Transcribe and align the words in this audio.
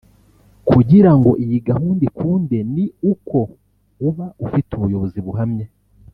Kugira 0.69 1.11
ngo 1.17 1.31
iyi 1.43 1.57
gahunda 1.69 2.01
ikunde 2.09 2.57
ni 2.73 2.85
uko 3.11 3.39
uba 4.07 4.25
ufite 4.45 4.69
ubuyobozi 4.73 5.19
buhamye 5.25 5.65